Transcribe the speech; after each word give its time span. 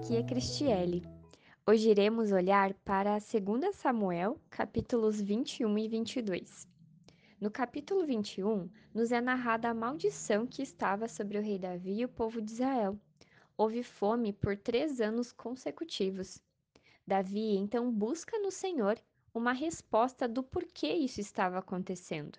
aqui 0.00 0.16
é 0.16 0.22
Cristiele. 0.22 1.06
Hoje 1.66 1.90
iremos 1.90 2.32
olhar 2.32 2.72
para 2.72 3.18
2 3.18 3.76
Samuel, 3.76 4.40
capítulos 4.48 5.20
21 5.20 5.76
e 5.76 5.88
22. 5.88 6.66
No 7.38 7.50
capítulo 7.50 8.06
21, 8.06 8.70
nos 8.94 9.12
é 9.12 9.20
narrada 9.20 9.68
a 9.68 9.74
maldição 9.74 10.46
que 10.46 10.62
estava 10.62 11.06
sobre 11.06 11.36
o 11.36 11.42
rei 11.42 11.58
Davi 11.58 12.00
e 12.00 12.04
o 12.06 12.08
povo 12.08 12.40
de 12.40 12.50
Israel. 12.50 12.98
Houve 13.58 13.82
fome 13.82 14.32
por 14.32 14.56
três 14.56 15.02
anos 15.02 15.32
consecutivos. 15.32 16.40
Davi 17.06 17.56
então 17.56 17.92
busca 17.92 18.38
no 18.38 18.50
Senhor 18.50 18.98
uma 19.34 19.52
resposta 19.52 20.26
do 20.26 20.42
porquê 20.42 20.94
isso 20.94 21.20
estava 21.20 21.58
acontecendo. 21.58 22.38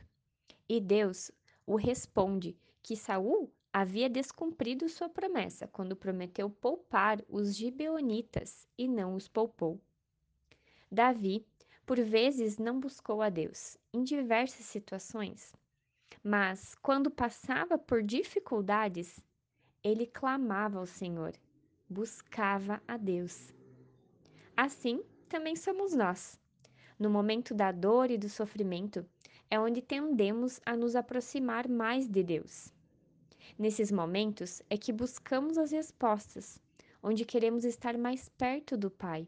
E 0.67 0.81
Deus 0.81 1.29
o 1.67 1.75
responde 1.75 2.57
que 2.81 2.97
Saul 2.97 3.53
havia 3.73 4.09
descumprido 4.09 4.89
sua 4.89 5.07
promessa 5.07 5.67
quando 5.67 5.95
prometeu 5.95 6.49
poupar 6.49 7.23
os 7.29 7.55
gibeonitas 7.55 8.67
e 8.77 8.87
não 8.87 9.15
os 9.15 9.27
poupou. 9.27 9.79
Davi, 10.91 11.45
por 11.85 11.99
vezes, 11.99 12.57
não 12.57 12.79
buscou 12.79 13.21
a 13.21 13.29
Deus 13.29 13.77
em 13.93 14.03
diversas 14.03 14.65
situações, 14.65 15.53
mas 16.23 16.75
quando 16.75 17.09
passava 17.09 17.77
por 17.77 18.03
dificuldades, 18.03 19.19
ele 19.83 20.05
clamava 20.05 20.79
ao 20.79 20.85
Senhor, 20.85 21.33
buscava 21.89 22.81
a 22.87 22.97
Deus. 22.97 23.53
Assim 24.55 25.01
também 25.27 25.55
somos 25.55 25.93
nós. 25.93 26.39
No 26.99 27.09
momento 27.09 27.53
da 27.53 27.71
dor 27.71 28.11
e 28.11 28.17
do 28.17 28.29
sofrimento, 28.29 29.05
é 29.49 29.59
onde 29.59 29.81
tendemos 29.81 30.59
a 30.65 30.77
nos 30.77 30.95
aproximar 30.95 31.67
mais 31.67 32.07
de 32.07 32.21
Deus. 32.21 32.71
Nesses 33.61 33.91
momentos 33.91 34.59
é 34.71 34.75
que 34.75 34.91
buscamos 34.91 35.55
as 35.55 35.69
respostas, 35.69 36.59
onde 37.03 37.23
queremos 37.23 37.63
estar 37.63 37.95
mais 37.95 38.27
perto 38.27 38.75
do 38.75 38.89
Pai. 38.89 39.27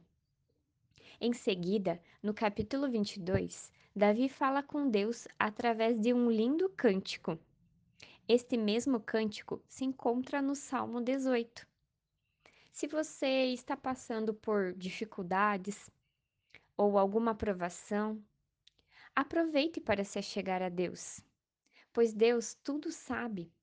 Em 1.21 1.31
seguida, 1.33 2.01
no 2.19 2.33
capítulo 2.33 2.89
22, 2.89 3.71
Davi 3.95 4.27
fala 4.27 4.63
com 4.63 4.89
Deus 4.89 5.27
através 5.37 5.99
de 5.99 6.15
um 6.15 6.31
lindo 6.31 6.67
cântico. 6.69 7.37
Este 8.27 8.57
mesmo 8.57 8.99
cântico 8.99 9.61
se 9.69 9.85
encontra 9.85 10.41
no 10.41 10.55
Salmo 10.55 10.99
18. 10.99 11.67
Se 12.71 12.87
você 12.87 13.53
está 13.53 13.77
passando 13.77 14.33
por 14.33 14.73
dificuldades 14.73 15.91
ou 16.75 16.97
alguma 16.97 17.35
provação, 17.35 18.19
aproveite 19.15 19.79
para 19.79 20.03
se 20.03 20.17
achegar 20.17 20.63
a 20.63 20.69
Deus, 20.69 21.21
pois 21.93 22.15
Deus 22.15 22.55
tudo 22.63 22.91
sabe 22.91 23.53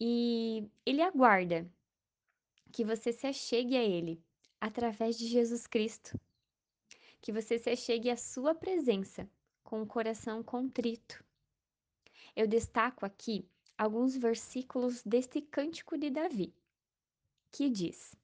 e 0.00 0.68
ele 0.84 1.02
aguarda 1.02 1.70
que 2.72 2.84
você 2.84 3.12
se 3.12 3.26
achegue 3.26 3.76
a 3.76 3.82
ele 3.82 4.20
através 4.60 5.16
de 5.16 5.26
Jesus 5.28 5.66
Cristo. 5.66 6.18
Que 7.20 7.32
você 7.32 7.58
se 7.58 7.70
achegue 7.70 8.10
à 8.10 8.16
sua 8.16 8.54
presença 8.54 9.30
com 9.62 9.80
o 9.80 9.86
coração 9.86 10.42
contrito. 10.42 11.24
Eu 12.34 12.48
destaco 12.48 13.06
aqui 13.06 13.48
alguns 13.78 14.16
versículos 14.16 15.02
deste 15.04 15.40
cântico 15.40 15.96
de 15.96 16.10
Davi, 16.10 16.52
que 17.52 17.70
diz: 17.70 18.16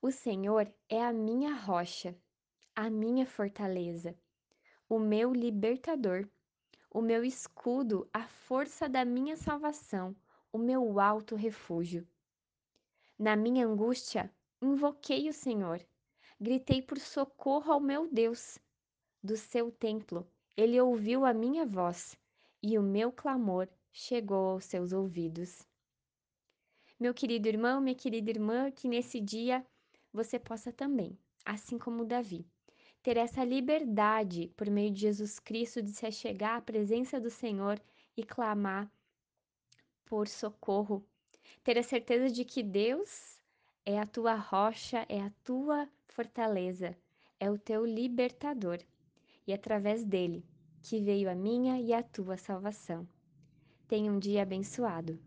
O 0.00 0.10
Senhor 0.10 0.72
é 0.88 1.04
a 1.04 1.12
minha 1.12 1.54
rocha, 1.54 2.16
a 2.74 2.88
minha 2.88 3.26
fortaleza, 3.26 4.16
o 4.88 4.98
meu 4.98 5.32
libertador, 5.34 6.26
o 6.90 7.02
meu 7.02 7.22
escudo, 7.22 8.08
a 8.12 8.26
força 8.26 8.88
da 8.88 9.04
minha 9.04 9.36
salvação 9.36 10.16
o 10.54 10.58
meu 10.58 11.00
alto 11.00 11.34
refúgio. 11.34 12.06
Na 13.18 13.34
minha 13.34 13.66
angústia, 13.66 14.32
invoquei 14.62 15.28
o 15.28 15.32
Senhor, 15.32 15.84
gritei 16.40 16.80
por 16.80 16.96
socorro 16.96 17.72
ao 17.72 17.80
meu 17.80 18.06
Deus. 18.06 18.56
Do 19.20 19.36
seu 19.36 19.72
templo, 19.72 20.24
ele 20.56 20.80
ouviu 20.80 21.24
a 21.24 21.34
minha 21.34 21.66
voz 21.66 22.16
e 22.62 22.78
o 22.78 22.82
meu 22.84 23.10
clamor 23.10 23.68
chegou 23.90 24.50
aos 24.52 24.64
seus 24.64 24.92
ouvidos. 24.92 25.66
Meu 27.00 27.12
querido 27.12 27.48
irmão, 27.48 27.80
minha 27.80 27.96
querida 27.96 28.30
irmã, 28.30 28.70
que 28.70 28.86
nesse 28.86 29.20
dia 29.20 29.66
você 30.12 30.38
possa 30.38 30.72
também, 30.72 31.18
assim 31.44 31.76
como 31.76 32.04
Davi, 32.04 32.46
ter 33.02 33.16
essa 33.16 33.42
liberdade 33.42 34.52
por 34.56 34.70
meio 34.70 34.92
de 34.92 35.00
Jesus 35.00 35.40
Cristo 35.40 35.82
de 35.82 35.90
se 35.90 36.06
achegar 36.06 36.58
à 36.58 36.62
presença 36.62 37.20
do 37.20 37.28
Senhor 37.28 37.82
e 38.16 38.22
clamar 38.22 38.88
por 40.04 40.28
socorro, 40.28 41.04
ter 41.62 41.78
a 41.78 41.82
certeza 41.82 42.30
de 42.30 42.44
que 42.44 42.62
Deus 42.62 43.42
é 43.84 43.98
a 43.98 44.06
tua 44.06 44.34
rocha, 44.34 45.04
é 45.08 45.20
a 45.20 45.30
tua 45.42 45.88
fortaleza, 46.08 46.96
é 47.38 47.50
o 47.50 47.58
teu 47.58 47.84
libertador, 47.84 48.78
e 49.46 49.52
é 49.52 49.54
através 49.54 50.04
dele 50.04 50.44
que 50.82 51.00
veio 51.00 51.30
a 51.30 51.34
minha 51.34 51.80
e 51.80 51.92
a 51.92 52.02
tua 52.02 52.36
salvação. 52.36 53.08
Tenha 53.88 54.12
um 54.12 54.18
dia 54.18 54.42
abençoado. 54.42 55.18